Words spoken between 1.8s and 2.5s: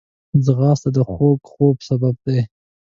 سبب ده